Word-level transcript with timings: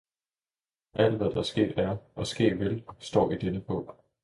Alt, 0.93 1.17
hvad 1.17 1.29
der 1.31 1.43
sket 1.43 1.79
er 1.79 1.97
og 2.15 2.27
ske 2.27 2.57
vil, 2.57 2.83
står 2.99 3.31
i 3.31 3.37
denne 3.37 3.61
bog! 3.61 3.97